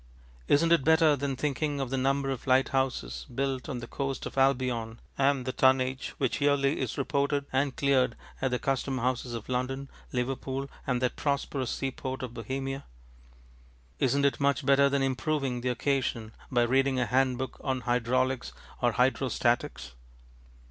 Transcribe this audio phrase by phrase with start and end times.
[0.49, 4.35] IsnŌĆÖt it better than thinking of the number of lighthouses built on the coast of
[4.35, 9.47] Albion, and the tonnage which yearly is reported and cleared at the custom houses of
[9.47, 12.85] London, Liverpool, and that prosperous seaport of Bohemia!
[13.99, 18.53] IsnŌĆÖt it much better than improving the occasion by reading a hand book on hydraulics
[18.81, 19.91] or hydrostatics?